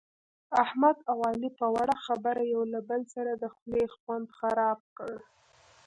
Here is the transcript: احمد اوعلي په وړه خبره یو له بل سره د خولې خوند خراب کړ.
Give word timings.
احمد 0.63 0.97
اوعلي 1.13 1.49
په 1.59 1.65
وړه 1.75 1.95
خبره 2.05 2.43
یو 2.53 2.61
له 2.73 2.79
بل 2.89 3.01
سره 3.15 3.31
د 3.35 3.43
خولې 3.55 3.85
خوند 3.95 4.27
خراب 4.37 4.79
کړ. 4.97 5.13